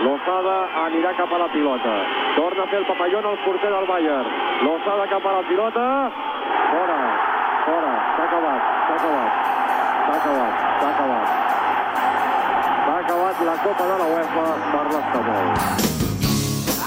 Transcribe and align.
Lozada 0.00 0.56
anirà 0.86 1.10
cap 1.18 1.28
a 1.28 1.38
la 1.42 1.48
pilota. 1.52 1.92
Torna 2.32 2.62
a 2.64 2.68
fer 2.72 2.78
el 2.80 2.86
papallón 2.88 3.26
al 3.28 3.38
porter 3.44 3.68
del 3.68 3.86
Bayern. 3.90 4.28
Lozada 4.64 5.04
cap 5.12 5.24
a 5.28 5.32
la 5.36 5.42
pilota. 5.48 5.84
Fora, 6.70 7.00
fora. 7.66 7.92
S'ha 8.16 8.24
acabat, 8.24 8.60
s'ha 8.86 8.94
acabat. 8.96 9.30
S'ha 10.06 10.14
acabat, 10.16 10.52
s'ha 10.80 10.88
acabat. 10.94 11.26
S'ha 12.86 12.96
acabat 13.02 13.36
la 13.50 13.56
Copa 13.64 13.84
de 13.90 13.96
la 14.00 14.06
UEFA 14.14 14.46
per 14.72 14.86
l'Espanyol. 14.94 15.46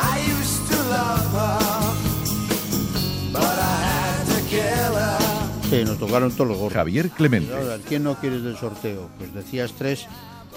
I 0.09 0.17
used 0.33 0.63
to 0.73 0.79
love 0.89 1.27
her, 1.37 1.57
but 3.29 3.57
I 3.61 3.77
had 3.87 4.25
to 4.33 4.39
kill 4.49 4.93
her. 4.97 5.21
Sí, 5.69 5.85
nos 5.85 5.99
tocaron 5.99 6.31
todos 6.31 6.49
los 6.49 6.57
gorros. 6.57 6.73
Javier 6.73 7.09
Clemente. 7.11 7.53
Ahora, 7.53 7.77
¿quién 7.87 8.03
no 8.03 8.15
quieres 8.15 8.43
del 8.43 8.57
sorteo? 8.57 9.09
Pues 9.19 9.33
decías 9.33 9.73
tres 9.77 10.07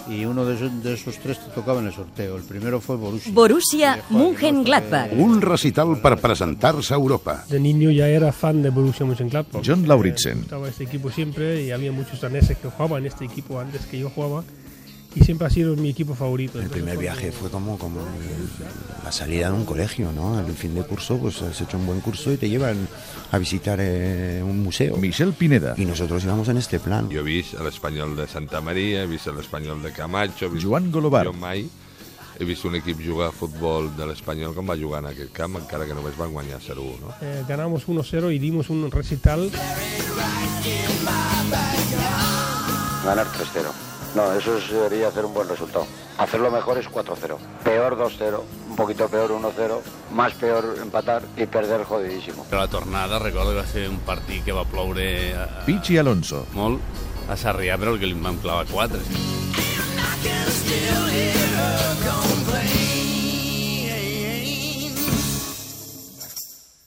y 0.08 0.24
uno 0.24 0.44
de 0.44 0.54
esos, 0.54 0.82
de 0.82 0.94
esos 0.94 1.18
tres 1.18 1.38
te 1.38 1.50
tocaba 1.50 1.80
en 1.80 1.86
el 1.86 1.92
sorteo. 1.92 2.36
El 2.36 2.42
primero 2.44 2.80
fue 2.80 2.96
Borussia. 2.96 3.32
Borussia 3.32 4.02
Mönchengladbach. 4.10 5.12
Un 5.12 5.40
recital 5.40 6.00
per 6.00 6.18
presentar-se 6.18 6.94
a 6.94 6.96
Europa. 6.96 7.44
De 7.48 7.58
niño 7.58 7.90
ya 7.90 8.08
era 8.08 8.32
fan 8.32 8.62
de 8.62 8.70
Borussia 8.70 9.06
Mönchengladbach. 9.06 9.62
John 9.64 9.86
Lauritzen. 9.86 10.40
Estaba 10.40 10.68
este 10.68 10.84
equipo 10.84 11.10
siempre 11.10 11.64
y 11.64 11.70
había 11.70 11.92
muchos 11.92 12.20
daneses 12.20 12.56
que 12.58 12.68
jugaban 12.68 13.02
en 13.02 13.06
este 13.06 13.24
equipo 13.24 13.58
antes 13.58 13.86
que 13.86 13.98
yo 13.98 14.10
jugaba 14.10 14.44
y 15.16 15.24
siempre 15.24 15.46
ha 15.46 15.50
sido 15.50 15.74
mi 15.76 15.88
equipo 15.90 16.14
favorito. 16.14 16.58
El 16.58 16.64
Entonces, 16.66 16.82
primer 16.84 16.98
viaje 17.02 17.32
fue 17.32 17.48
como, 17.50 17.78
como 17.78 18.00
el- 18.00 19.04
la 19.04 19.10
salida 19.10 19.48
de 19.50 19.54
un 19.56 19.64
colegio, 19.64 20.12
¿no? 20.12 20.36
Al 20.38 20.46
fin 20.54 20.74
de 20.74 20.82
curso, 20.82 21.16
pues 21.18 21.40
has 21.42 21.60
hecho 21.60 21.78
un 21.78 21.86
buen 21.86 22.00
curso 22.00 22.30
y 22.32 22.36
te 22.36 22.48
llevan 22.48 22.86
a 23.32 23.38
visitar 23.38 23.78
eh, 23.80 24.42
un 24.44 24.62
museo. 24.62 24.96
Michel 24.98 25.32
Pineda. 25.32 25.74
Y 25.76 25.84
nosotros 25.86 26.22
íbamos 26.24 26.48
en 26.48 26.58
este 26.58 26.78
plan. 26.78 27.08
Jo 27.10 27.20
he 27.20 27.22
vist 27.22 27.54
a 27.54 27.64
l'Espanyol 27.64 28.14
de 28.14 28.26
Santa 28.28 28.60
Maria, 28.60 29.02
he 29.02 29.06
vist 29.06 29.26
a 29.28 29.32
l'Espanyol 29.32 29.82
de 29.82 29.92
Camacho... 29.92 30.46
He 30.46 30.48
vist... 30.50 30.64
Joan 30.66 30.92
Golobar. 30.92 31.26
Jo 31.26 31.32
mai 31.32 31.66
he 32.38 32.44
vist 32.44 32.66
un 32.68 32.74
equip 32.76 32.98
jugar 33.00 33.30
a 33.30 33.32
futbol 33.32 33.88
de 33.96 34.04
l'Espanyol 34.10 34.52
com 34.54 34.68
va 34.68 34.76
jugar 34.76 35.00
en 35.00 35.06
aquest 35.08 35.32
camp, 35.32 35.56
encara 35.56 35.86
que 35.88 35.94
només 35.96 36.12
van 36.18 36.34
guanyar 36.34 36.58
0-1, 36.60 36.98
no? 37.00 37.14
Eh, 37.22 37.44
ganamos 37.48 37.86
1-0 37.88 38.30
y 38.34 38.38
dimos 38.38 38.68
un 38.68 38.90
recital. 38.90 39.50
Ganar 43.04 43.26
3-0. 43.32 43.95
No, 44.16 44.32
eso 44.32 44.58
sería 44.58 45.08
hacer 45.08 45.26
un 45.26 45.34
buen 45.34 45.46
resultado. 45.46 45.86
Hacerlo 46.16 46.50
mejor 46.50 46.78
es 46.78 46.88
4-0. 46.88 47.36
Peor 47.62 47.98
2-0. 47.98 48.40
Un 48.70 48.76
poquito 48.76 49.10
peor 49.10 49.30
1-0. 49.30 49.80
Más 50.12 50.32
peor 50.32 50.78
empatar 50.80 51.22
y 51.36 51.44
perder 51.44 51.84
jodidísimo. 51.84 52.46
A 52.50 52.56
la 52.56 52.66
tornada 52.66 53.18
recordo 53.18 53.50
que 53.50 53.58
va 53.58 53.66
ser 53.66 53.90
un 53.90 53.98
partit 53.98 54.42
que 54.42 54.52
va 54.52 54.64
ploure 54.64 55.34
a, 55.34 55.44
a, 55.44 55.64
Pichi 55.66 55.98
Alonso. 55.98 56.46
molt 56.56 56.80
a 57.28 57.36
Sarrià, 57.36 57.76
però 57.76 57.92
el 57.92 58.00
que 58.00 58.08
li 58.08 58.16
vam 58.16 58.40
clavar 58.40 58.64
4. 58.72 59.02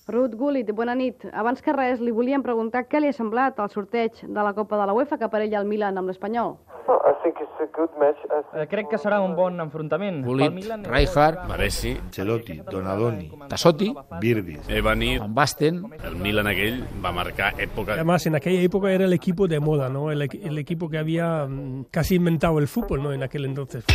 Ruth 0.09 0.33
Gullit, 0.35 0.71
bona 0.73 0.95
nit. 0.95 1.25
Abans 1.31 1.61
que 1.61 1.71
res, 1.73 1.99
li 2.01 2.11
volíem 2.11 2.41
preguntar 2.41 2.87
què 2.89 2.99
li 2.99 3.07
ha 3.11 3.13
semblat 3.13 3.59
el 3.61 3.69
sorteig 3.69 4.23
de 4.25 4.41
la 4.43 4.53
Copa 4.57 4.77
de 4.81 4.87
la 4.89 4.93
UEFA 4.97 5.17
que 5.21 5.27
aparella 5.29 5.59
el 5.61 5.67
Milan 5.69 5.97
amb 6.01 6.09
l'Espanyol. 6.09 6.55
Eh, 6.89 8.65
crec 8.67 8.87
que 8.89 8.97
serà 8.97 9.19
un 9.21 9.35
bon 9.37 9.59
enfrontament. 9.61 10.23
Gullit, 10.25 10.51
Milan- 10.51 10.83
Rijkaard, 10.83 11.47
Baresi, 11.47 11.93
Celotti, 12.11 12.61
Donadoni, 12.69 13.29
Tassotti, 13.47 13.93
Birbis, 14.19 14.67
Evani, 14.69 15.17
Van 15.19 15.33
Basten, 15.35 15.83
el 16.03 16.15
Milan 16.15 16.47
aquell 16.47 16.81
va 17.03 17.11
marcar 17.11 17.53
època... 17.61 17.93
Además, 17.93 18.25
en 18.25 18.35
aquella 18.35 18.61
época 18.61 18.91
era 18.91 19.05
el 19.05 19.13
equipo 19.13 19.47
de 19.47 19.59
moda, 19.59 19.89
¿no? 19.89 20.11
El, 20.11 20.21
equ- 20.23 20.39
el 20.43 20.57
equipo 20.57 20.89
que 20.89 20.97
había 20.97 21.45
mm, 21.45 21.85
casi 21.91 22.15
inventado 22.15 22.57
el 22.59 22.67
fútbol, 22.67 23.03
¿no? 23.03 23.13
En 23.13 23.21
aquel 23.23 23.45
entonces. 23.45 23.85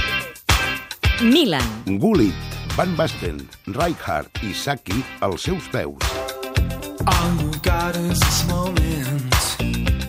Milan. 1.22 1.62
Gullit, 1.86 2.34
Van 2.74 2.90
Basten, 2.98 3.36
Rijkaard 3.70 4.40
i 4.42 4.48
Saki 4.50 4.96
als 5.22 5.44
seus 5.46 5.68
peus. 5.70 6.02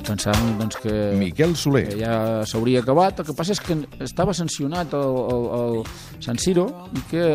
Pensàvem 0.05 0.55
doncs, 0.57 0.79
que, 0.81 0.95
Miquel 1.13 1.53
Soler. 1.53 1.83
que 1.91 1.99
ja 1.99 2.15
s'hauria 2.49 2.81
acabat. 2.81 3.21
El 3.21 3.27
que 3.27 3.35
passa 3.37 3.53
és 3.53 3.61
que 3.61 3.77
estava 4.01 4.33
sancionat 4.33 4.97
el, 4.97 5.13
el, 5.35 5.45
el 5.59 6.23
San 6.25 6.41
Siro 6.41 6.65
i 6.97 7.05
que 7.11 7.27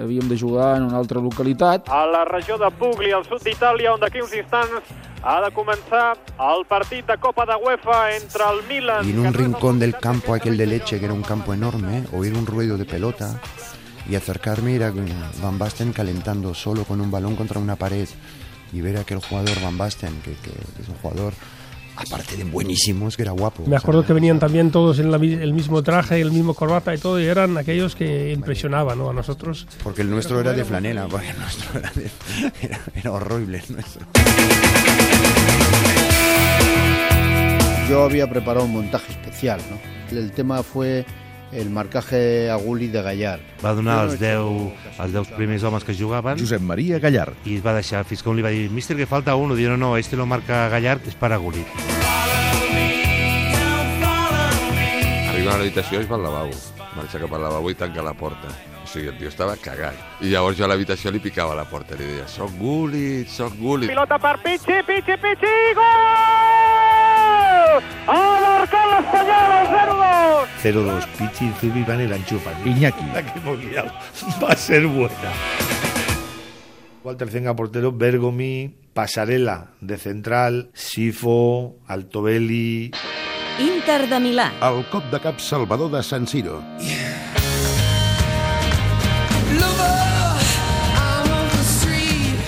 havíem 0.00 0.32
de 0.32 0.40
jugar 0.40 0.78
en 0.78 0.88
una 0.88 0.96
altra 0.96 1.20
localitat. 1.20 1.92
A 1.92 2.06
la 2.08 2.24
regió 2.24 2.56
de 2.56 2.72
Puglia, 2.80 3.18
al 3.20 3.28
sud 3.28 3.44
d'Itàlia, 3.44 3.92
on 3.92 4.00
d'aquí 4.00 4.24
uns 4.24 4.32
instants 4.32 4.96
ha 5.20 5.42
de 5.44 5.52
començar 5.52 6.14
el 6.40 6.64
partit 6.64 7.04
de 7.04 7.18
Copa 7.20 7.44
de 7.44 7.60
UEFA 7.60 8.14
entre 8.16 8.48
el 8.48 8.64
Milan... 8.64 9.04
Y 9.04 9.12
en 9.12 9.26
un 9.26 9.34
rincón 9.34 9.78
del 9.78 9.98
campo 9.98 10.32
aquel 10.32 10.56
de 10.56 10.64
leche, 10.64 10.98
que 10.98 11.04
era 11.04 11.12
un 11.12 11.20
campo 11.20 11.52
enorme, 11.52 12.06
oír 12.16 12.32
un 12.32 12.46
ruido 12.46 12.78
de 12.78 12.86
pelota 12.86 13.36
y 14.10 14.16
acercarme 14.16 14.72
y 14.72 14.74
ir 14.74 14.82
a 14.84 14.92
Van 15.42 15.58
Basten 15.58 15.92
calentando 15.92 16.52
solo 16.54 16.84
con 16.84 17.00
un 17.00 17.10
balón 17.10 17.36
contra 17.36 17.60
una 17.60 17.76
pared 17.76 18.08
y 18.72 18.80
ver 18.80 18.96
a 18.96 19.00
aquel 19.00 19.18
jugador 19.20 19.60
Van 19.62 19.78
Basten, 19.78 20.14
que, 20.24 20.32
que 20.32 20.50
es 20.82 20.88
un 20.88 20.94
jugador, 20.96 21.32
aparte 21.96 22.36
de 22.36 22.44
buenísimo, 22.44 23.08
es 23.08 23.16
que 23.16 23.22
era 23.22 23.32
guapo. 23.32 23.64
Me 23.66 23.76
acuerdo 23.76 24.04
que 24.04 24.12
venían 24.12 24.38
también 24.38 24.70
todos 24.70 24.98
en 24.98 25.10
la 25.10 25.16
el 25.18 25.52
mismo 25.52 25.82
traje, 25.82 26.20
el 26.20 26.32
mismo 26.32 26.54
corbata 26.54 26.94
y 26.94 26.98
todo, 26.98 27.20
y 27.20 27.26
eran 27.26 27.56
aquellos 27.58 27.94
que 27.94 28.32
impresionaban 28.32 28.98
¿no? 28.98 29.10
a 29.10 29.12
nosotros. 29.12 29.66
Porque 29.82 30.02
el 30.02 30.10
nuestro 30.10 30.40
era 30.40 30.52
de 30.52 30.64
flanela, 30.64 31.06
porque 31.08 31.30
el 31.30 31.38
nuestro 31.38 31.78
era, 31.78 31.90
de- 31.92 32.10
era, 32.62 32.80
era 32.94 33.12
horrible 33.12 33.62
el 33.68 33.74
nuestro. 33.76 34.06
Yo 37.88 38.04
había 38.04 38.30
preparado 38.30 38.66
un 38.66 38.72
montaje 38.72 39.10
especial, 39.12 39.60
¿no? 39.68 40.16
El 40.16 40.30
tema 40.30 40.62
fue 40.62 41.04
el 41.52 41.70
marcaje 41.70 42.50
a 42.50 42.56
Gullit 42.56 42.92
de 42.92 43.02
Gallar. 43.02 43.40
Va 43.64 43.74
donar 43.74 44.04
els 44.04 44.20
no 44.20 44.26
he 44.26 44.34
10, 44.34 45.00
els 45.04 45.12
10 45.12 45.32
primers 45.36 45.62
homes 45.64 45.84
que 45.84 45.94
jugaven 45.94 46.38
Josep 46.38 46.62
Maria 46.62 46.98
Gallar. 46.98 47.32
i 47.44 47.56
es 47.56 47.64
va 47.66 47.74
deixar, 47.74 48.04
fins 48.04 48.22
que 48.22 48.30
un 48.30 48.36
li 48.36 48.42
va 48.42 48.50
dir 48.54 48.70
míster 48.70 48.96
que 48.96 49.06
falta 49.06 49.34
uno, 49.36 49.54
diu 49.54 49.70
no, 49.70 49.76
no, 49.76 49.96
este 49.96 50.16
lo 50.16 50.26
marca 50.26 50.68
Gallard, 50.68 51.06
és 51.08 51.14
para 51.14 51.36
Gullit. 51.36 51.66
Arriba 55.30 55.54
a 55.54 55.58
l'habitació 55.58 55.98
i 55.98 56.02
es 56.04 56.10
va 56.10 56.16
al 56.16 56.22
lavabo. 56.28 56.52
Marxa 56.96 57.18
cap 57.22 57.32
al 57.32 57.42
lavabo 57.46 57.70
i 57.70 57.74
tanca 57.78 58.02
la 58.02 58.12
porta. 58.14 58.48
O 58.82 58.86
sigui, 58.86 59.08
el 59.08 59.18
tio 59.18 59.28
estava 59.28 59.56
cagat. 59.56 59.94
I 60.20 60.32
llavors 60.32 60.58
jo 60.58 60.64
a 60.66 60.68
l'habitació 60.68 61.10
li 61.14 61.20
picava 61.22 61.54
la 61.54 61.64
porta. 61.64 61.94
Li 61.96 62.04
deia, 62.04 62.26
soc 62.28 62.50
Gullit, 62.58 63.28
soc 63.30 63.54
Gullit. 63.60 63.88
Pilota 63.92 64.18
per 64.18 64.36
Pichi, 64.42 64.82
Pichi, 64.88 65.16
Pichi, 65.22 65.54
gol! 65.78 65.90
El 68.10 68.39
0-2! 70.62 71.00
0-2, 71.00 71.06
Pichi 71.18 71.46
y 71.46 71.52
Zubi 71.60 71.82
van 71.84 72.00
y 72.00 72.06
la 72.06 72.16
enchufan. 72.16 72.54
Iñaki. 72.66 73.04
La 73.14 73.22
que 73.24 73.38
hemos 73.38 73.58
liado 73.64 73.92
va 74.42 74.48
a 74.48 74.56
ser 74.56 74.86
buena. 74.86 75.32
Walter 77.02 77.30
Zenga 77.30 77.56
portero, 77.56 77.92
Bergomi, 77.92 78.74
Pasarela 78.92 79.70
de 79.80 79.96
central, 79.96 80.70
Sifo, 80.74 81.78
Altobelli, 81.86 82.90
Inter 83.58 84.08
de 84.08 84.20
Milà. 84.20 84.52
El 84.62 84.84
cop 84.88 85.04
de 85.12 85.20
cap 85.20 85.40
salvador 85.40 85.90
de 85.92 86.02
San 86.02 86.26
Siro. 86.26 86.62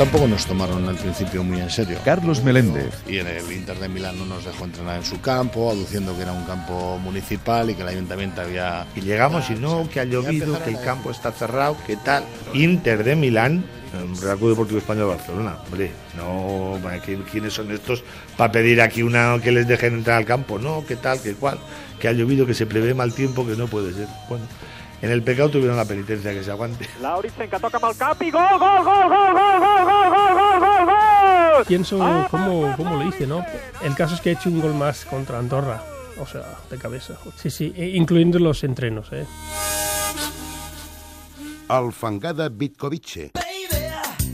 Tampoco 0.03 0.27
nos 0.27 0.47
tomaron 0.47 0.89
al 0.89 0.97
principio 0.97 1.45
muy 1.45 1.61
en 1.61 1.71
serio. 1.71 1.97
Carlos 2.05 2.43
Meléndez. 2.43 2.93
Y 3.07 3.19
en 3.19 3.29
el 3.29 3.53
Inter 3.53 3.79
de 3.79 3.89
Milán 3.89 4.19
no 4.19 4.27
nos 4.27 4.45
dejó 4.45 4.65
entrenar 4.65 4.97
en 4.97 5.05
su 5.05 5.21
campo, 5.21 5.71
aduciendo 5.71 6.17
que 6.17 6.23
era 6.23 6.33
un 6.33 6.43
campo 6.45 6.99
municipal 6.99 7.71
y 7.71 7.75
que 7.75 7.83
el 7.83 7.89
ayuntamiento 7.89 8.41
había... 8.41 8.85
Y 8.97 9.03
llegamos 9.03 9.49
y 9.51 9.55
no, 9.55 9.89
que 9.89 10.01
ha 10.01 10.05
llovido, 10.05 10.61
que 10.65 10.71
el 10.71 10.81
campo 10.81 11.13
está 11.13 11.31
cerrado, 11.31 11.77
que 11.87 11.97
tal. 11.97 12.25
Inter 12.53 13.05
de 13.05 13.15
Milán, 13.15 13.65
Real 14.21 14.39
Club 14.39 14.51
Deportivo 14.51 14.79
Español 14.81 15.07
Barcelona. 15.07 15.59
Hombre, 15.67 15.93
no, 16.17 16.81
¿qui- 17.07 17.23
¿quiénes 17.31 17.53
son 17.53 17.71
estos 17.71 18.03
para 18.37 18.51
pedir 18.51 18.81
aquí 18.81 19.05
una 19.05 19.39
que 19.41 19.53
les 19.53 19.69
dejen 19.69 19.95
entrar 19.95 20.17
al 20.17 20.25
campo? 20.25 20.59
No, 20.59 20.85
que 20.85 20.97
tal, 20.97 21.21
que 21.23 21.35
cual, 21.35 21.59
que 22.01 22.09
ha 22.09 22.13
llovido, 22.13 22.45
que 22.45 22.55
se 22.55 22.67
prevé 22.67 22.93
mal 22.93 23.15
tiempo, 23.15 23.47
que 23.47 23.55
no 23.55 23.69
puede 23.69 23.93
ser. 23.95 24.09
Bueno, 24.29 24.47
en 25.03 25.11
el 25.11 25.23
pecado 25.23 25.51
tuvieron 25.51 25.77
la 25.77 25.85
penitencia, 25.85 26.33
que 26.33 26.43
se 26.45 26.51
aguante. 26.51 26.89
Lauritsen 27.01 27.51
que 27.51 27.59
toca 27.59 27.77
amb 27.77 27.91
el 27.91 27.97
cap 27.99 28.23
i 28.23 28.31
gol, 28.31 28.59
gol, 28.59 28.85
gol, 28.85 29.09
gol, 29.09 29.33
gol, 29.35 29.59
gol, 29.61 29.85
gol, 29.85 30.11
gol, 30.11 30.35
gol, 30.35 30.61
gol, 30.61 30.87
gol! 30.87 31.65
Pienso 31.67 31.99
cómo, 32.31 32.75
cómo 32.77 32.97
lo 32.97 33.09
hice, 33.09 33.27
¿no? 33.27 33.45
El 33.83 33.95
caso 33.95 34.15
es 34.15 34.21
que 34.21 34.31
he 34.31 34.33
hecho 34.35 34.49
un 34.49 34.61
gol 34.61 34.75
más 34.75 35.05
contra 35.05 35.39
Andorra, 35.39 35.83
o 36.21 36.27
sea, 36.27 36.43
de 36.71 36.79
cabeza. 36.79 37.15
Sí, 37.37 37.51
sí, 37.51 37.73
e- 37.77 37.91
incluyendo 37.97 38.39
los 38.39 38.63
entrenos, 38.65 39.09
¿eh? 39.13 39.27
El 41.69 41.93
fangada 41.93 42.49
Vitkovice. 42.49 43.33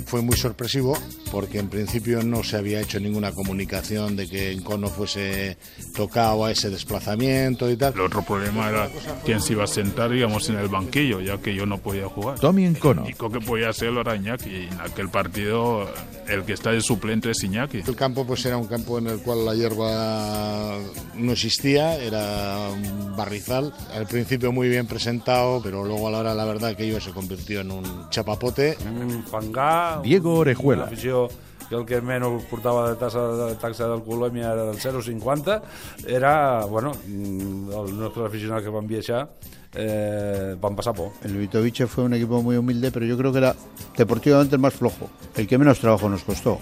Fue 0.09 0.23
muy 0.23 0.37
sorpresivo 0.37 0.97
porque 1.31 1.59
en 1.59 1.69
principio 1.69 2.23
no 2.23 2.43
se 2.43 2.57
había 2.57 2.81
hecho 2.81 2.99
ninguna 2.99 3.33
comunicación 3.33 4.17
de 4.17 4.27
que 4.27 4.53
Encono 4.53 4.89
fuese 4.89 5.59
tocado 5.95 6.47
a 6.47 6.51
ese 6.51 6.71
desplazamiento 6.71 7.71
y 7.71 7.77
tal. 7.77 7.93
El 7.93 8.01
otro 8.01 8.23
problema 8.23 8.71
era 8.71 8.89
quién 9.25 9.41
se 9.43 9.53
iba 9.53 9.65
a 9.65 9.67
sentar, 9.67 10.11
digamos, 10.11 10.49
en 10.49 10.57
el 10.57 10.69
banquillo, 10.69 11.21
ya 11.21 11.37
que 11.39 11.55
yo 11.55 11.67
no 11.67 11.77
podía 11.79 12.09
jugar. 12.09 12.39
Tommy 12.41 12.65
Encono. 12.65 13.03
El 13.03 13.09
único 13.09 13.31
que 13.31 13.41
podía 13.41 13.69
hacerlo 13.69 14.01
era 14.01 14.17
Iñaki. 14.17 14.49
Y 14.49 14.69
en 14.69 14.81
aquel 14.81 15.11
partido, 15.11 15.87
el 16.27 16.45
que 16.45 16.55
está 16.55 16.71
de 16.71 16.81
suplente 16.81 17.31
es 17.31 17.45
Iñaki. 17.45 17.83
El 17.87 17.97
campo 17.97 18.27
pues 18.27 18.45
era 18.47 18.57
un 18.57 18.67
campo 18.67 18.99
en 18.99 19.09
el 19.09 19.19
cual 19.19 19.45
la 19.45 19.55
hierba 19.55 20.79
no 21.17 21.33
existía, 21.33 21.97
era 21.97 22.71
un 22.71 23.15
barrizal. 23.15 23.75
Al 23.93 24.07
principio 24.07 24.53
muy 24.53 24.71
bien 24.71 24.87
presentado, 24.87 25.61
pero 25.63 25.85
luego 25.85 26.09
a 26.09 26.11
la 26.11 26.19
hora 26.21 26.35
la 26.35 26.47
verdad 26.47 26.71
aquello 26.71 26.99
se 26.99 27.11
convirtió 27.11 27.61
en 27.61 27.73
un 27.73 28.09
chapapote. 28.09 28.79
Un 28.87 29.23
fangar... 29.25 29.98
Diego 30.03 30.35
Orejuela. 30.41 30.85
Una 30.85 30.93
afició 30.93 31.29
que 31.69 31.77
el 31.77 31.85
que 31.85 32.01
menys 32.01 32.47
portava 32.49 32.87
de 32.89 32.97
taxa, 32.97 33.21
de 33.37 33.55
taxa 33.61 33.89
d'alcoholèmia 33.91 34.55
era 34.55 34.65
del 34.71 34.79
0,50 34.81 35.61
era, 36.07 36.65
bueno, 36.65 36.95
mm, 36.95 37.71
els 37.83 37.93
nostres 37.93 38.27
aficionats 38.31 38.65
que 38.65 38.73
van 38.73 38.89
viatjar 38.89 39.27
eh, 39.75 40.57
van 40.61 40.75
passar 40.75 40.95
por. 40.95 41.13
El 41.23 41.37
Vitovice 41.37 41.87
fue 41.87 42.05
un 42.05 42.15
equipo 42.15 42.43
muy 42.43 42.57
humilde, 42.57 42.91
pero 42.91 43.05
yo 43.05 43.19
creo 43.19 43.33
que 43.33 43.39
era 43.39 43.55
deportivamente 43.97 44.57
el 44.57 44.63
más 44.63 44.75
flojo, 44.75 45.11
el 45.37 45.47
que 45.47 45.59
menos 45.59 45.79
trabajo 45.79 46.09
nos 46.09 46.25
costó. 46.25 46.59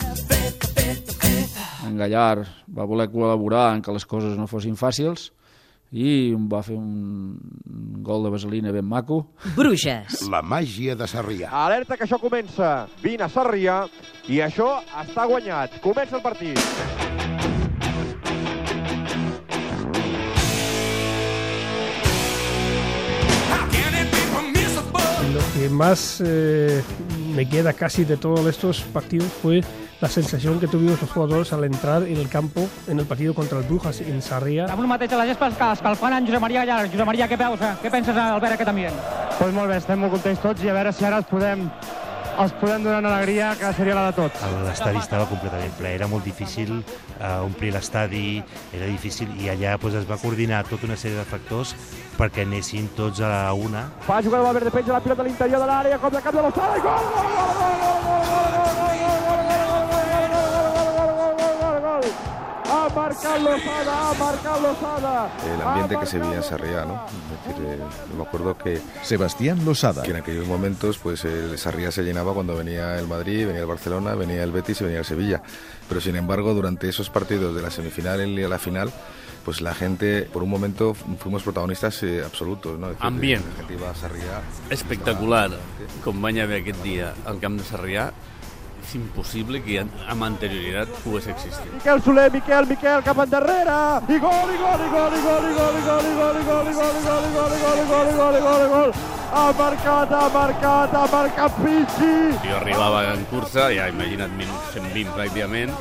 En 1.86 1.96
Gallar 1.96 2.44
va 2.66 2.84
voler 2.84 3.06
col·laborar 3.08 3.76
en 3.76 3.82
que 3.82 3.92
les 3.94 4.04
coses 4.04 4.34
no 4.36 4.48
fossin 4.50 4.74
fàcils 4.74 5.30
i 5.96 6.34
va 6.36 6.60
fer 6.60 6.76
un 6.76 8.02
gol 8.04 8.26
de 8.26 8.30
vaselina 8.34 8.72
ben 8.72 8.84
maco. 8.84 9.22
Bruges. 9.56 10.26
La 10.28 10.42
màgia 10.44 10.94
de 10.94 11.08
Sarrià. 11.08 11.48
Alerta 11.64 11.96
que 11.96 12.04
això 12.04 12.20
comença. 12.20 12.86
Vine 13.02 13.24
a 13.24 13.32
Sarrià 13.32 13.78
i 14.28 14.42
això 14.44 14.68
està 15.00 15.24
guanyat. 15.24 15.80
Comença 15.80 16.18
el 16.18 16.22
partit. 16.22 16.60
Lo 25.36 25.42
que 25.54 25.68
más 25.68 26.22
eh, 26.24 26.82
me 27.34 27.48
queda 27.48 27.72
casi 27.72 28.04
de 28.04 28.16
todos 28.16 28.46
estos 28.46 28.80
partidos 28.82 29.28
fue 29.42 29.62
la 30.00 30.08
sensación 30.08 30.60
que 30.60 30.68
tuvimos 30.68 31.00
los 31.00 31.10
jugadores 31.10 31.52
al 31.52 31.64
entrar 31.64 32.02
en 32.02 32.16
el 32.16 32.28
campo 32.28 32.68
en 32.86 32.98
el 33.00 33.06
partido 33.06 33.34
contra 33.34 33.58
el 33.58 33.64
Brujas 33.64 34.00
en 34.00 34.20
Sarrià. 34.20 34.66
Avui 34.70 34.86
mateix 34.86 35.12
a 35.12 35.20
la 35.22 35.26
gespa 35.26 35.48
escalfant 35.48 36.12
en 36.18 36.26
Josep 36.26 36.40
Maria 36.40 36.64
Gallar. 36.64 36.90
Josep 36.90 37.06
Maria, 37.06 37.28
què 37.28 37.38
veus? 37.40 37.60
eh? 37.60 37.74
Què 37.82 37.90
penses, 37.90 38.16
Albert, 38.16 38.58
aquest 38.58 38.68
ambient? 38.68 38.98
Pues 39.38 39.54
molt 39.56 39.70
bé, 39.72 39.78
estem 39.80 39.98
molt 40.00 40.12
contents 40.12 40.42
tots 40.42 40.64
i 40.64 40.68
a 40.68 40.74
veure 40.76 40.92
si 40.92 41.04
ara 41.04 41.16
els 41.22 41.26
podem, 41.30 41.64
els 42.36 42.52
podem 42.60 42.84
donar 42.84 42.98
una 43.00 43.14
alegria 43.16 43.54
que 43.56 43.72
seria 43.72 43.94
la 43.96 44.10
de 44.10 44.16
tots. 44.20 44.44
L'estadi 44.66 45.00
estava 45.00 45.24
completament 45.32 45.72
ple, 45.80 45.94
era 45.96 46.08
molt 46.12 46.24
difícil 46.28 46.74
uh, 46.76 47.44
omplir 47.46 47.72
l'estadi, 47.72 48.42
era 48.76 48.86
difícil 48.92 49.32
i 49.40 49.48
allà 49.52 49.78
pues, 49.80 49.96
es 49.96 50.04
va 50.08 50.20
coordinar 50.20 50.64
tota 50.68 50.84
una 50.88 50.96
sèrie 51.00 51.16
de 51.16 51.24
factors 51.24 51.72
perquè 52.20 52.44
anessin 52.44 52.88
tots 52.96 53.20
a 53.24 53.32
la 53.32 53.42
una. 53.56 53.88
Fa 54.04 54.20
jugada 54.24 54.44
Valverde, 54.44 54.70
penja 54.72 54.92
la 54.92 55.00
pilota 55.04 55.24
a 55.24 55.28
l'interior 55.28 55.60
de 55.64 55.72
l'àrea, 55.72 55.98
cop 56.04 56.12
de 56.12 56.24
cap 56.24 56.36
de 56.36 56.44
l'Osada 56.44 56.76
i 56.76 56.84
gol! 56.84 57.12
Gol, 57.16 57.34
gol, 57.36 57.60
gol, 57.60 57.85
marcat 62.96 63.40
Lozada, 63.40 64.10
ha 64.10 64.60
Lozada. 64.60 65.30
el 65.54 65.62
ambiente 65.62 65.96
que 66.00 66.06
se 66.06 66.18
vivía 66.18 66.36
en 66.36 66.42
Sarriá, 66.42 66.84
¿no? 66.86 67.04
Es 67.04 67.46
decir, 67.46 67.64
eh, 67.66 67.78
me 68.16 68.22
acuerdo 68.22 68.56
que... 68.56 68.80
Sebastián 69.02 69.64
Losada. 69.64 70.02
Que 70.02 70.10
en 70.12 70.16
aquellos 70.16 70.46
momentos, 70.46 70.98
pues 70.98 71.24
el 71.24 71.58
Sarriá 71.58 71.90
se 71.90 72.02
llenaba 72.02 72.32
cuando 72.32 72.56
venía 72.56 72.98
el 72.98 73.06
Madrid, 73.06 73.46
venía 73.46 73.60
el 73.60 73.66
Barcelona, 73.66 74.14
venía 74.14 74.42
el 74.42 74.50
Betis 74.50 74.80
y 74.80 74.84
venía 74.84 75.00
el 75.00 75.04
Sevilla. 75.04 75.42
Pero 75.88 76.00
sin 76.00 76.16
embargo, 76.16 76.54
durante 76.54 76.88
esos 76.88 77.10
partidos 77.10 77.54
de 77.54 77.62
la 77.62 77.70
semifinal 77.70 78.26
y 78.26 78.42
a 78.42 78.48
la 78.48 78.58
final, 78.58 78.90
pues 79.44 79.60
la 79.60 79.74
gente, 79.74 80.28
por 80.32 80.42
un 80.42 80.50
momento, 80.50 80.94
fuimos 80.94 81.42
protagonistas 81.44 82.02
eh, 82.02 82.22
absolutos, 82.24 82.78
¿no? 82.78 82.88
Ambient. 82.98 83.44
Sarriá. 83.94 84.42
Espectacular. 84.70 85.52
Com 86.02 86.18
van 86.20 86.40
haver 86.42 86.62
aquest 86.62 86.82
dia 86.82 87.12
al 87.26 87.38
camp 87.38 87.60
de 87.60 87.64
Sarrià, 87.64 88.10
és 88.86 88.94
impossible 88.94 89.60
que 89.64 89.80
amb 89.82 90.24
anterioritat 90.26 90.92
pogués 91.02 91.26
existir. 91.32 91.66
Miquel 91.74 92.02
Soler, 92.04 92.28
Miquel, 92.34 92.68
Miquel, 92.70 93.02
cap 93.06 93.18
endarrere, 93.24 93.78
i 94.06 94.18
gol, 94.22 94.52
i 94.54 94.58
gol, 94.62 94.84
i 94.86 94.90
gol, 94.94 95.16
i 95.18 95.22
gol, 95.26 95.48
i 95.50 95.54
gol, 95.58 95.76
i 95.76 95.84
gol, 95.88 96.06
i 96.06 96.14
gol, 96.20 96.40
i 96.40 96.46
gol, 96.46 96.70
i 96.70 96.76
gol, 96.78 96.94
i 96.96 97.10
gol, 97.10 97.26
i 97.26 97.34
gol, 97.34 97.54
i 97.56 97.62
gol, 97.66 97.82
i 97.82 97.88
gol, 97.90 98.12
i 98.12 98.16
gol, 98.20 98.38
i 98.38 98.44
gol, 98.46 98.64
i 98.66 98.70
gol, 98.74 98.94
ha 99.32 99.44
marcat, 99.58 100.14
ha 100.14 100.24
marcat, 100.36 100.94
ha 100.94 101.04
marcat 101.12 101.60
Pichi. 101.62 102.14
Jo 102.46 102.56
arribava 102.60 103.02
en 103.12 103.26
cursa, 103.32 103.70
ja 103.74 103.90
imagina't 103.90 104.38
minuts 104.38 104.76
120 104.78 105.16
pràcticament, 105.18 105.74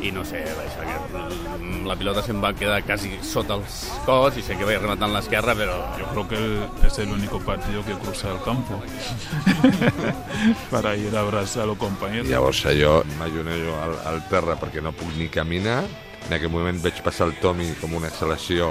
i 0.00 0.12
no 0.14 0.22
sé, 0.24 0.44
això, 0.46 0.84
que 0.86 1.86
la 1.88 1.96
pilota 1.98 2.22
se'm 2.22 2.38
va 2.42 2.52
quedar 2.54 2.82
quasi 2.86 3.16
sota 3.22 3.56
els 3.58 3.78
cos 4.06 4.36
i 4.38 4.42
sé 4.46 4.54
que 4.56 4.64
vaig 4.68 4.78
rematant 4.78 5.10
l'esquerra, 5.12 5.54
però... 5.58 5.74
Yo 5.98 6.06
creo 6.12 6.28
que 6.28 6.36
el- 6.36 6.86
es 6.86 6.98
el 6.98 7.10
único 7.10 7.40
partido 7.40 7.84
que 7.84 7.94
cruza 7.98 8.30
el 8.30 8.40
campo 8.42 8.80
para 10.70 10.96
ir 10.96 11.16
a 11.16 11.20
abrazar 11.20 11.64
a 11.64 11.66
los 11.66 11.78
compañeros. 11.78 12.28
Llavors 12.28 12.62
jo 12.78 13.02
m'ajonello 13.18 13.74
al, 13.82 13.94
al 14.06 14.20
terra 14.28 14.56
perquè 14.60 14.80
no 14.82 14.92
puc 14.92 15.10
ni 15.18 15.28
caminar. 15.28 15.84
En 16.28 16.34
aquell 16.36 16.50
moment 16.52 16.80
veig 16.82 16.98
passar 17.02 17.28
el 17.28 17.34
Tommy 17.40 17.72
com 17.80 17.94
una 17.96 18.08
exhalació 18.10 18.70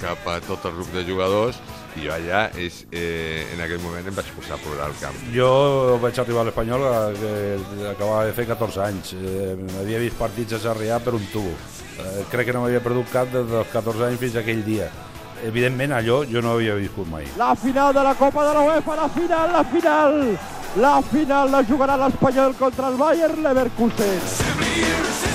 cap 0.00 0.26
a 0.30 0.38
tot 0.40 0.64
el 0.68 0.72
grup 0.78 0.92
de 0.94 1.02
jugadors 1.04 1.58
i 1.96 2.04
jo 2.04 2.12
allà 2.12 2.48
és, 2.58 2.84
eh, 2.92 3.46
en 3.54 3.60
aquell 3.64 3.80
moment 3.82 4.06
em 4.06 4.14
vaig 4.14 4.28
posar 4.36 4.56
a 4.56 4.62
plorar 4.62 4.86
al 4.86 4.96
camp. 5.00 5.16
Jo 5.34 5.98
vaig 6.02 6.18
arribar 6.20 6.42
a 6.42 6.48
l'Espanyol 6.48 6.84
eh, 6.84 7.58
que 7.72 7.88
acabava 7.94 8.24
de 8.26 8.32
fer 8.36 8.46
14 8.46 8.82
anys. 8.84 9.12
Eh, 9.14 9.56
havia 9.80 9.98
vist 10.02 10.18
partits 10.18 10.52
a 10.52 10.62
Sarrià 10.62 11.00
per 11.00 11.14
un 11.18 11.26
tubo. 11.32 11.52
Eh, 11.98 12.24
crec 12.30 12.46
que 12.46 12.52
no 12.54 12.62
m'havia 12.64 12.82
perdut 12.84 13.10
cap 13.12 13.30
des 13.32 13.46
dels 13.50 13.72
14 13.72 14.04
anys 14.10 14.20
fins 14.20 14.36
a 14.36 14.44
aquell 14.44 14.64
dia. 14.66 14.90
Evidentment, 15.46 15.92
allò 15.94 16.24
jo 16.26 16.42
no 16.42 16.56
havia 16.56 16.74
viscut 16.74 17.06
mai. 17.08 17.26
La 17.38 17.54
final 17.54 17.94
de 17.94 18.02
la 18.02 18.14
Copa 18.18 18.46
de 18.48 18.54
la 18.54 18.62
UEFA, 18.66 18.96
la 18.96 19.08
final, 19.08 19.52
la 19.52 19.64
final. 19.64 20.38
La 20.76 21.00
final 21.02 21.50
la 21.50 21.62
jugarà 21.64 21.96
l'Espanyol 21.96 22.54
contra 22.58 22.88
el 22.92 22.96
Bayern 23.00 23.42
Leverkusen. 23.42 25.27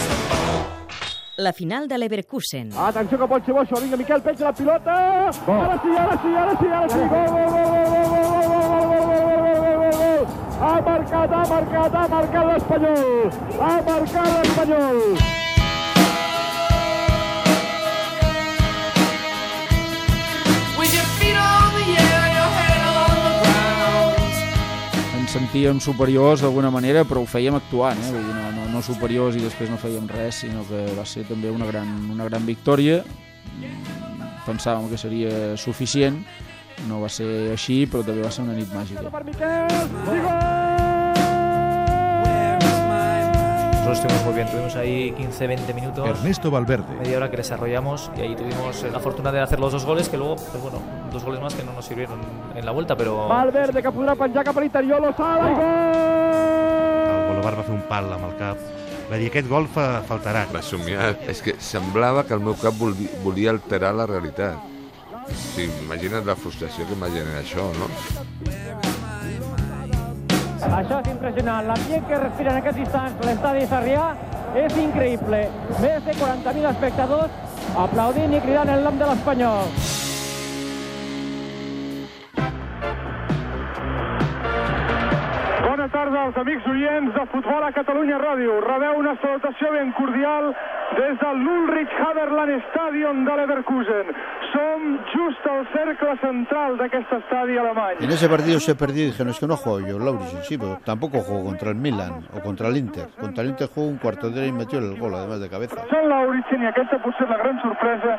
La 1.35 1.51
final 1.51 1.87
de 1.87 1.97
Leverkusen. 1.97 2.69
Atenció 2.77 3.17
que 3.17 3.25
pot 3.25 3.41
ser 3.45 3.55
bo 3.55 3.63
això. 3.63 3.79
Vinga, 3.81 3.97
Miquel, 3.97 4.21
penja 4.21 4.45
la 4.45 4.53
pilota. 4.53 4.93
Ara 5.33 5.79
sí, 5.81 5.93
ara 5.97 6.17
sí, 6.21 6.33
ara 6.37 6.53
sí, 6.59 6.67
ara 6.69 6.87
sí. 6.91 6.99
Gol, 6.99 7.09
gol, 7.09 7.49
gol, 7.49 7.57
gol, 7.57 7.73
gol, 7.73 8.13
gol, 8.13 8.37
gol, 8.43 8.93
gol, 8.93 9.17
gol, 9.17 9.41
gol, 9.41 9.57
gol, 9.63 9.81
gol, 9.81 9.95
gol. 9.97 10.27
Ha 10.61 10.73
marcat, 10.85 11.33
ha 11.33 11.41
marcat, 11.49 11.95
ha 11.97 12.03
marcat 12.13 12.45
l'Espanyol. 12.51 13.33
Ha 13.57 13.71
marcat 13.89 14.27
l'Espanyol. 14.29 15.01
With 20.77 20.93
your 20.93 21.09
feet 21.17 21.37
on 21.41 21.73
the 21.73 21.85
air, 21.97 22.25
your 22.37 22.49
head 22.61 22.81
on 22.93 23.17
the 23.25 23.33
ground. 23.41 24.21
Ens 25.17 25.33
sentíem 25.33 25.81
superiors 25.81 26.45
d'alguna 26.45 26.69
manera, 26.69 27.01
però 27.09 27.25
ho 27.25 27.25
fèiem 27.25 27.57
actuant, 27.57 27.97
eh? 27.97 28.11
Vull 28.13 28.21
dir, 28.21 28.37
no, 28.37 28.42
superiors 28.85 29.37
i 29.39 29.43
després 29.43 29.71
no 29.71 29.79
fèiem 29.81 30.07
res, 30.11 30.43
sinó 30.43 30.65
que 30.67 30.85
va 30.97 31.05
ser 31.07 31.25
també 31.29 31.51
una 31.51 31.67
gran, 31.69 31.89
una 32.11 32.27
gran 32.29 32.45
victòria. 32.45 33.01
Pensàvem 34.43 34.89
que 34.91 34.99
seria 34.99 35.55
suficient, 35.57 36.19
no 36.89 36.99
va 37.03 37.09
ser 37.09 37.53
així, 37.53 37.83
però 37.87 38.03
també 38.03 38.25
va 38.25 38.31
ser 38.31 38.43
una 38.43 38.57
nit 38.57 38.71
màgica. 38.75 39.07
Nosotros 43.83 43.99
estuvimos 43.99 44.25
muy 44.25 44.33
bien, 44.33 44.47
tuvimos 44.49 44.75
ahí 44.77 45.11
15-20 45.11 45.73
minutos. 45.75 46.07
Ernesto 46.07 46.49
Valverde. 46.49 46.95
Media 47.01 47.17
hora 47.17 47.29
que 47.29 47.35
desarrollamos 47.35 48.09
y 48.15 48.21
ahí 48.21 48.33
tuvimos 48.33 48.81
la 48.83 48.99
fortuna 48.99 49.29
de 49.29 49.41
hacer 49.41 49.59
los 49.59 49.73
dos 49.73 49.85
goles 49.85 50.07
que 50.07 50.15
luego, 50.15 50.37
pues 50.37 50.63
bueno, 50.63 50.79
dos 51.11 51.21
goles 51.21 51.41
más 51.41 51.53
que 51.53 51.63
no 51.63 51.73
nos 51.73 51.85
sirvieron 51.85 52.21
en 52.55 52.65
la 52.65 52.71
vuelta, 52.71 52.95
pero... 52.95 53.27
Valverde 53.27 53.83
que 53.83 53.91
podrà 53.91 54.15
penjar 54.15 54.47
cap 54.47 54.57
a 54.57 54.63
l'interior, 54.63 55.03
l'Osada 55.03 55.51
i 55.51 55.55
gol! 55.59 56.62
Bolovar 57.43 57.59
va 57.59 57.63
fer 57.67 57.73
un 57.75 57.81
pal 57.89 58.05
amb 58.15 58.23
el 58.23 58.35
cap. 58.39 58.59
Va 59.09 59.17
dir, 59.19 59.25
aquest 59.27 59.49
gol 59.51 59.65
fa, 59.67 59.99
faltarà. 60.07 60.45
Va 60.53 60.61
somiar. 60.63 61.09
És 61.27 61.41
que 61.43 61.57
semblava 61.59 62.21
que 62.23 62.31
el 62.37 62.43
meu 62.43 62.53
cap 62.55 62.77
volvi, 62.79 63.09
volia 63.23 63.51
alterar 63.51 63.89
la 63.99 64.05
realitat. 64.07 64.55
Sí, 65.35 65.65
imagina't 65.83 66.23
la 66.23 66.37
frustració 66.39 66.87
que 66.87 66.95
m'ha 66.95 67.09
generat 67.11 67.43
això, 67.43 67.65
no? 67.75 67.89
Això 70.69 71.01
és 71.01 71.09
impressionant. 71.11 71.67
L'ambient 71.67 72.07
que 72.07 72.21
respira 72.21 72.53
en 72.53 72.61
aquests 72.61 72.85
instants 72.85 73.25
l'estadi 73.27 73.65
Sarrià 73.73 74.05
és 74.63 74.77
increïble. 74.85 75.41
Més 75.83 76.07
de 76.07 76.15
40.000 76.21 76.71
espectadors 76.71 77.75
aplaudint 77.87 78.39
i 78.39 78.41
cridant 78.47 78.71
el 78.77 78.87
nom 78.87 79.03
de 79.03 79.11
l'Espanyol. 79.11 79.92
Als 86.23 86.37
amics 86.37 86.65
oients 86.71 87.11
de 87.11 87.23
Futbol 87.33 87.65
a 87.67 87.71
Catalunya 87.75 88.15
Ràdio. 88.15 88.61
Rebeu 88.63 88.95
una 89.01 89.11
salutació 89.19 89.73
ben 89.73 89.89
cordial 89.97 90.53
des 90.95 91.17
del 91.19 91.41
l'Ulrich 91.43 91.95
Haberland 91.99 92.61
Stadion 92.69 93.25
de 93.25 93.35
Leverkusen. 93.41 94.13
Som 94.53 94.85
just 95.11 95.43
al 95.51 95.67
cercle 95.73 96.13
central 96.21 96.77
d'aquest 96.79 97.11
estadi 97.17 97.57
alemany. 97.57 97.99
En 97.99 98.11
ese 98.15 98.29
partido 98.29 98.61
se 98.61 98.75
perdió 98.75 99.03
y 99.03 99.07
dije, 99.07 99.25
no 99.25 99.31
es 99.31 99.39
que 99.39 99.47
no 99.47 99.57
juego 99.57 99.81
yo, 99.85 99.99
Laurisen, 99.99 100.43
sí, 100.43 100.57
pero 100.57 100.79
tampoco 100.85 101.19
juego 101.19 101.43
contra 101.43 101.71
el 101.71 101.75
Milan 101.75 102.23
o 102.31 102.39
contra 102.39 102.69
el 102.69 102.77
Inter. 102.77 103.07
Contra 103.19 103.43
el 103.43 103.49
Inter 103.49 103.67
jugó 103.67 103.87
un 103.87 103.97
cuarto 103.97 104.29
de 104.29 104.39
hora 104.39 104.47
y 104.47 104.53
metió 104.53 104.79
el 104.79 104.97
gol, 104.97 105.13
además 105.15 105.41
de 105.41 105.49
cabeza. 105.49 105.83
Sant 105.91 106.07
Lauritsen, 106.07 106.63
i 106.63 106.71
aquesta 106.71 107.01
és 107.03 107.27
la 107.27 107.37
gran 107.43 107.59
sorpresa, 107.59 108.15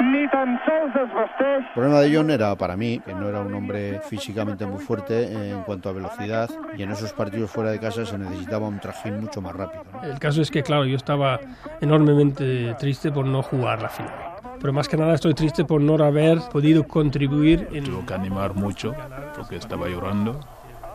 ni 0.00 0.28
tan 0.30 0.58
sols 0.64 0.96
es 0.96 1.14
vesteix 1.14 1.64
El 1.66 1.74
problema 1.74 2.00
de 2.00 2.14
John 2.14 2.30
era 2.30 2.54
para 2.56 2.76
mí, 2.76 3.00
que 3.04 3.14
no 3.14 3.28
era 3.28 3.40
un 3.40 3.54
hombre 3.54 4.00
físicamente 4.08 4.66
muy 4.66 4.82
fuerte 4.82 5.50
en 5.50 5.62
cuanto 5.62 5.88
a 5.88 5.92
velocidad 5.92 6.50
y 6.76 6.82
en 6.82 6.90
esos 6.90 7.12
partidos 7.12 7.50
fuera 7.50 7.70
de 7.70 7.78
casa 7.78 8.04
se 8.06 8.18
necesitaba 8.18 8.68
un 8.68 8.80
trajín 8.80 9.20
mucho 9.20 9.40
más 9.40 9.54
rápido. 9.54 9.84
¿no? 9.92 10.02
El 10.04 10.18
caso 10.18 10.42
es 10.42 10.50
que, 10.50 10.62
claro, 10.62 10.84
yo 10.84 10.96
estaba 10.96 11.40
enormemente 11.80 12.74
triste 12.78 13.10
por 13.10 13.26
no 13.26 13.42
jugar 13.42 13.82
la 13.82 13.88
final. 13.88 14.14
Pero 14.60 14.72
más 14.72 14.88
que 14.88 14.96
nada 14.96 15.14
estoy 15.14 15.34
triste 15.34 15.64
por 15.64 15.80
no 15.80 16.02
haber 16.02 16.40
podido 16.52 16.82
contribuir 16.86 17.68
en... 17.72 17.84
Tuvo 17.84 18.04
que 18.04 18.14
animar 18.14 18.54
mucho 18.54 18.94
porque 19.36 19.56
estaba 19.56 19.88
llorando, 19.88 20.40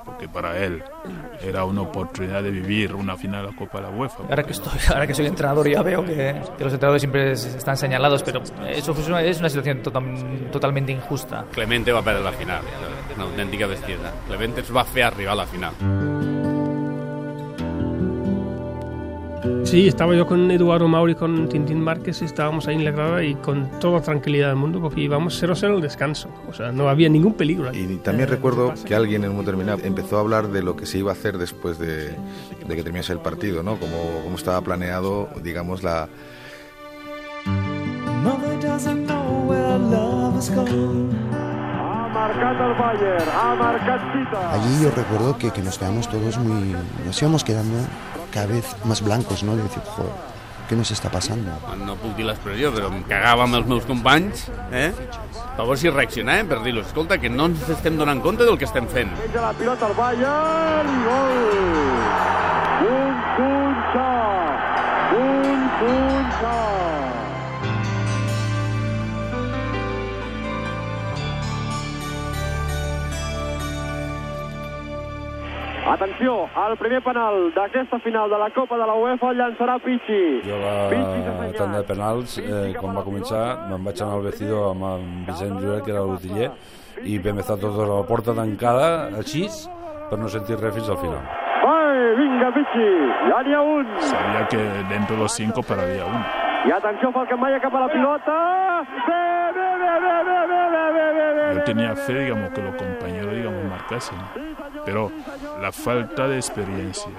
porque 0.06 0.28
para 0.28 0.58
él 0.58 0.84
era 1.42 1.66
una 1.66 1.82
oportunidad 1.82 2.44
de 2.44 2.52
vivir 2.52 2.94
una 2.94 3.16
final 3.18 3.46
de 3.46 3.52
la 3.52 3.58
Copa 3.58 3.80
de 3.80 3.84
la 3.86 3.90
UEFA. 3.90 4.24
Ahora 4.30 4.44
que, 4.44 4.52
estoy, 4.52 4.80
ahora 4.90 5.08
que 5.08 5.14
soy 5.14 5.26
entrenador 5.28 5.68
ya 5.70 5.82
veo 5.82 6.06
que, 6.06 6.14
que 6.58 6.64
los 6.64 6.74
entrenadores 6.74 7.02
siempre 7.02 7.32
están 7.34 7.78
señalados, 7.78 8.24
pero 8.24 8.42
eso 8.70 8.92
es 8.92 9.08
una, 9.08 9.22
es 9.24 9.40
una 9.40 9.50
situación 9.50 9.82
total- 9.82 10.50
totalmente 10.52 10.92
injusta. 10.92 11.46
Clemente 11.52 11.92
va 11.92 12.00
a 12.00 12.04
perder 12.04 12.22
la 12.24 12.32
final. 12.32 12.62
Una 13.16 13.26
autèntica 13.26 13.68
bestiesa. 13.68 14.12
Clemente 14.28 14.64
va 14.76 14.84
fer 14.86 15.04
arribar 15.04 15.34
a 15.34 15.36
la 15.36 15.46
final. 15.46 15.74
Sí, 19.74 19.88
estaba 19.88 20.14
yo 20.14 20.28
con 20.28 20.52
Eduardo 20.52 20.88
Mauri, 20.88 21.16
con 21.16 21.50
Tintín 21.50 21.82
Márquez, 21.82 22.22
y 22.22 22.26
estábamos 22.26 22.68
ahí 22.68 22.76
en 22.76 22.86
la 22.86 22.92
grada 22.92 23.24
y 23.24 23.34
con 23.34 23.72
toda 23.80 24.02
tranquilidad 24.02 24.50
del 24.50 24.56
mundo, 24.56 24.80
porque 24.80 25.02
íbamos 25.02 25.42
0-0 25.42 25.66
en 25.68 25.74
el 25.74 25.82
descanso. 25.82 26.30
O 26.48 26.54
sea, 26.54 26.72
no 26.72 26.90
había 26.90 27.10
ningún 27.10 27.34
peligro. 27.34 27.72
ahí. 27.72 27.80
Y 27.80 27.96
también 27.96 28.30
recuerdo 28.30 28.76
que 28.86 28.94
alguien 28.94 29.24
en 29.24 29.32
un 29.32 29.38
momento 29.38 29.52
determinado 29.52 29.84
empezó 29.84 30.18
a 30.18 30.20
hablar 30.20 30.50
de 30.50 30.62
lo 30.62 30.76
que 30.76 30.86
se 30.86 31.00
iba 31.00 31.10
a 31.10 31.14
hacer 31.14 31.40
después 31.40 31.80
de, 31.80 32.10
de 32.68 32.76
que 32.76 32.84
terminase 32.84 33.14
el 33.14 33.20
partido, 33.20 33.64
¿no? 33.64 33.80
Como, 33.80 33.98
como 34.24 34.36
estaba 34.36 34.62
planeado, 34.62 35.28
digamos, 35.42 35.82
la. 35.82 36.08
Allí 44.52 44.84
yo 44.84 44.92
recuerdo 44.92 45.38
que, 45.40 45.50
que 45.50 45.62
nos 45.64 45.80
quedamos 45.80 46.08
todos 46.08 46.38
muy... 46.38 46.76
Nos 47.08 47.20
íbamos 47.20 47.44
quedando 47.44 47.76
cada 48.34 48.48
vez 48.48 48.66
más 48.84 49.02
blancos, 49.02 49.44
¿no? 49.44 49.56
De 49.56 49.64
decir, 49.64 49.82
joder, 49.96 50.12
¿qué 50.68 50.76
nos 50.76 50.90
está 50.92 51.10
pasando? 51.10 51.52
No 51.86 51.96
puc 52.02 52.16
dir 52.18 52.26
l'expressió, 52.26 52.72
però 52.74 52.90
em 52.90 53.04
cagava 53.06 53.46
amb 53.46 53.60
els 53.60 53.68
meus 53.70 53.86
companys, 53.86 54.48
eh? 54.72 54.90
Per 55.54 55.68
veure 55.68 55.78
si 55.78 55.92
reaccionàvem 55.94 56.50
per 56.50 56.64
dir-los, 56.66 56.88
escolta, 56.90 57.20
que 57.22 57.30
no 57.30 57.46
ens 57.52 57.68
estem 57.70 58.00
donant 58.00 58.24
compte 58.26 58.48
del 58.48 58.58
que 58.58 58.66
estem 58.66 58.90
fent. 58.90 59.14
Menja 59.20 59.44
la 59.46 59.54
pilota 59.54 59.86
al 59.86 59.94
Bayern 60.00 60.96
gol! 61.06 61.38
Un 62.90 63.22
punxa! 63.38 64.10
Un 65.20 65.68
punxa! 65.84 66.58
Atenció, 75.86 76.48
el 76.66 76.78
primer 76.80 77.02
penal 77.04 77.50
d'aquesta 77.54 78.00
final 78.00 78.30
de 78.32 78.38
la 78.40 78.50
Copa 78.56 78.78
de 78.80 78.86
la 78.88 78.94
UEFA 78.96 79.32
el 79.34 79.38
llançarà 79.42 79.76
Pichi. 79.84 80.40
Jo 80.46 80.58
la 80.62 81.52
tanda 81.58 81.82
de 81.82 81.84
penals, 81.84 82.38
eh, 82.40 82.74
quan 82.80 82.96
va 82.96 83.04
començar, 83.04 83.68
me'n 83.70 83.84
vaig 83.84 84.02
anar 84.02 84.16
al 84.16 84.24
vestidor 84.24 84.70
amb 84.72 84.86
en 84.94 85.26
Vicent 85.28 85.60
Lloret, 85.60 85.84
que 85.84 85.92
era 85.92 86.06
l'utiller, 86.08 86.52
i 87.04 87.20
vam 87.20 87.44
estar 87.44 87.58
tots 87.60 87.76
dos 87.76 87.84
a 87.84 87.92
la 87.92 88.08
porta 88.08 88.34
tancada, 88.34 89.10
així, 89.20 89.44
per 90.10 90.20
no 90.20 90.32
sentir 90.32 90.56
res 90.62 90.74
fins 90.74 90.90
al 90.90 90.98
final. 91.04 91.20
Vai, 91.66 92.16
vinga 92.22 92.54
Pichi, 92.56 92.88
ja 93.28 93.44
n'hi 93.44 93.54
ha 93.54 93.62
un. 93.62 93.86
Sabía 94.00 94.48
que 94.48 94.64
dentro 94.90 95.18
de 95.18 95.22
los 95.24 95.34
cinco 95.34 95.62
perdía 95.64 96.06
uno. 96.06 96.24
I 96.64 96.72
atenció, 96.72 97.12
Falkenmaier 97.12 97.60
cap 97.60 97.76
a 97.76 97.80
la 97.82 97.90
pilota. 97.92 98.34
Bé, 99.06 99.24
bé, 99.52 99.70
bé, 99.84 99.94
bé, 100.00 100.16
bé, 100.24 100.40
bé, 100.48 100.62
bé, 100.72 100.92
bé, 100.96 101.12
bé, 101.12 101.34
bé. 101.36 101.56
Yo 101.56 101.64
tenía 101.66 101.94
fe, 101.94 102.20
digamos, 102.20 102.52
que 102.52 102.62
los 102.62 102.76
compañeros, 102.76 103.34
digamos, 103.36 103.66
marcasen. 103.66 104.18
Pero 104.86 105.12
la 105.62 105.72
falta 105.72 106.28
de 106.28 106.36
experiencia, 106.38 107.12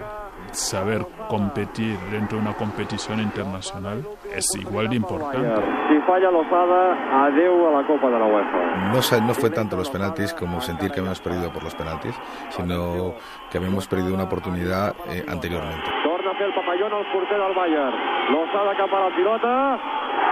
saber 0.53 1.07
competir 1.29 1.99
dentro 2.11 2.39
de 2.39 2.45
una 2.45 2.55
competición 2.55 3.21
internacional 3.21 4.07
es 4.35 4.47
igual 4.57 4.89
de 4.89 4.97
importante. 4.97 5.63
Si 5.89 5.99
falla 6.07 6.31
Lozada, 6.31 7.25
adeu 7.27 7.69
a 7.69 7.81
la 7.81 7.87
Copa 7.87 8.09
de 8.09 8.19
la 8.19 8.25
UEFA. 8.27 8.59
no, 8.93 9.27
no 9.27 9.35
fue 9.35 9.51
tanto 9.51 9.77
los 9.77 9.91
penaltis 9.91 10.33
como 10.35 10.61
sentir 10.61 10.91
que 10.91 11.01
habíamos 11.01 11.21
perdido 11.21 11.51
por 11.53 11.63
los 11.63 11.75
penaltis, 11.75 12.15
sino 12.51 13.15
que 13.51 13.59
habíamos 13.59 13.87
perdido 13.89 14.15
una 14.15 14.25
oportunidad 14.25 14.95
eh, 15.11 15.25
anteriormente. 15.29 15.91
Torna 16.05 16.31
a 16.31 16.35
fer 16.35 16.47
el 16.49 16.55
papallón 16.55 16.93
al 16.93 17.07
porter 17.13 17.39
del 17.39 17.55
Bayern. 17.55 17.95
Lozada 18.31 18.77
cap 18.77 18.93
a 18.93 19.01
la 19.09 19.17
pilota. 19.17 19.79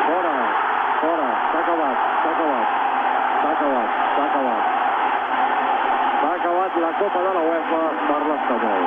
Fora, 0.07 0.35
fora. 1.01 1.29
S'ha 1.53 1.59
acabat, 1.61 1.97
s'ha 2.23 2.31
acabat. 2.31 2.69
S'ha 3.43 3.51
acabat, 3.53 3.89
s'ha 4.17 4.25
acabat. 4.25 4.72
La 6.83 6.93
Copa 6.99 7.21
de 7.23 7.33
la 7.37 7.43
UEFA 7.49 7.83
per 8.09 8.21
l'Espanyol. 8.29 8.87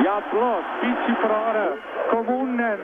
Hi 0.00 0.06
ha 0.08 0.16
plors. 0.32 0.66
Pichi 0.80 1.14
ara, 1.28 1.66
com 2.10 2.28
un 2.34 2.48
nen, 2.58 2.82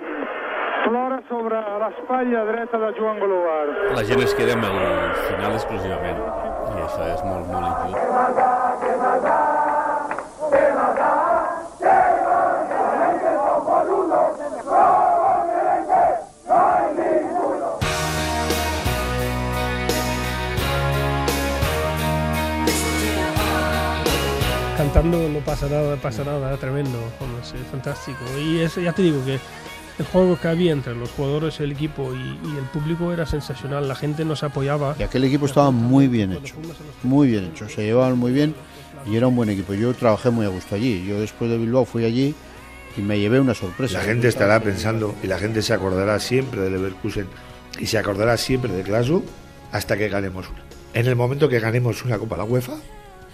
plora 0.86 1.18
sobre 1.28 1.58
l'espatlla 1.82 2.44
dreta 2.50 2.76
de 2.84 2.88
Joan 2.98 3.18
Golobart. 3.24 3.84
La 3.98 4.04
gent 4.12 4.22
es 4.28 4.34
queda 4.38 4.52
amb 4.56 4.64
el 4.70 4.78
final 5.26 5.52
exclusivament. 5.58 6.24
I 6.72 6.80
això 6.86 7.12
és 7.12 7.22
molt, 7.28 7.46
molt 7.52 7.66
injust. 7.92 9.55
Cantando 24.96 25.28
no 25.28 25.40
pasa 25.40 25.68
nada, 25.68 25.94
pasa 25.96 26.24
nada, 26.24 26.56
tremendo, 26.56 26.98
hombre, 27.20 27.42
es 27.42 27.70
fantástico. 27.70 28.16
Y 28.40 28.60
es, 28.60 28.76
ya 28.76 28.94
te 28.94 29.02
digo 29.02 29.22
que 29.26 29.38
el 29.98 30.06
juego 30.06 30.40
que 30.40 30.48
había 30.48 30.72
entre 30.72 30.94
los 30.94 31.10
jugadores, 31.10 31.60
el 31.60 31.72
equipo 31.72 32.14
y, 32.14 32.48
y 32.48 32.56
el 32.56 32.64
público 32.72 33.12
era 33.12 33.26
sensacional, 33.26 33.86
la 33.86 33.94
gente 33.94 34.24
nos 34.24 34.42
apoyaba. 34.42 34.96
Y 34.98 35.02
aquel 35.02 35.24
equipo 35.24 35.44
estaba 35.44 35.70
muy 35.70 36.08
bien 36.08 36.32
hecho, 36.32 36.54
muy 37.02 37.28
bien 37.28 37.44
hecho, 37.44 37.68
se 37.68 37.84
llevaban 37.84 38.16
muy 38.16 38.32
bien 38.32 38.54
y 39.04 39.16
era 39.16 39.26
un 39.26 39.36
buen 39.36 39.50
equipo. 39.50 39.74
Yo 39.74 39.92
trabajé 39.92 40.30
muy 40.30 40.46
a 40.46 40.48
gusto 40.48 40.76
allí. 40.76 41.04
Yo 41.06 41.20
después 41.20 41.50
de 41.50 41.58
Bilbao 41.58 41.84
fui 41.84 42.06
allí 42.06 42.34
y 42.96 43.02
me 43.02 43.18
llevé 43.18 43.38
una 43.38 43.52
sorpresa. 43.52 43.98
La 43.98 44.04
gente 44.04 44.28
estará 44.28 44.60
pensando 44.60 45.14
y 45.22 45.26
la 45.26 45.38
gente 45.38 45.60
se 45.60 45.74
acordará 45.74 46.18
siempre 46.20 46.62
de 46.62 46.70
Leverkusen 46.70 47.26
y 47.78 47.84
se 47.84 47.98
acordará 47.98 48.38
siempre 48.38 48.72
de 48.72 48.82
Glasgow 48.82 49.22
hasta 49.72 49.98
que 49.98 50.08
ganemos 50.08 50.48
una. 50.48 50.62
En 50.94 51.06
el 51.06 51.16
momento 51.16 51.50
que 51.50 51.60
ganemos 51.60 52.02
una 52.02 52.16
Copa 52.16 52.36
de 52.36 52.44
la 52.44 52.48
UEFA, 52.48 52.76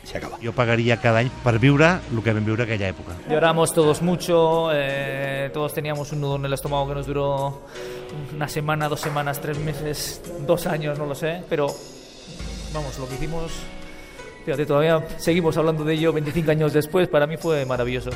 se 0.05 0.19
acaba. 0.19 0.39
Jo 0.43 0.53
pagaria 0.53 0.97
cada 1.01 1.21
any 1.21 1.31
per 1.45 1.59
viure 1.59 1.99
el 2.11 2.23
que 2.23 2.33
vam 2.33 2.45
viure 2.45 2.65
aquella 2.65 2.89
època. 2.89 3.17
Lloramos 3.29 3.73
todos 3.73 4.03
mucho, 4.03 4.71
eh, 4.73 5.51
todos 5.53 5.73
teníamos 5.75 6.13
un 6.13 6.21
nudo 6.21 6.37
en 6.37 6.47
el 6.47 6.53
estómago 6.53 6.89
que 6.89 6.95
nos 6.95 7.07
duró 7.07 7.63
una 8.35 8.49
semana, 8.49 8.89
dos 8.89 9.01
semanas, 9.01 9.41
tres 9.41 9.59
meses, 9.59 10.21
dos 10.47 10.67
años, 10.67 10.99
no 10.99 11.07
lo 11.07 11.15
sé, 11.15 11.43
pero 11.49 11.69
vamos, 12.75 12.99
lo 12.99 13.09
que 13.09 13.15
hicimos, 13.15 13.53
fíjate, 14.45 14.67
todavía 14.67 15.07
seguimos 15.19 15.57
hablando 15.57 15.85
de 15.85 15.95
ello 15.95 16.13
25 16.13 16.51
años 16.51 16.73
después, 16.73 17.09
para 17.09 17.27
mí 17.27 17.37
fue 17.37 17.65
maravilloso. 17.65 18.11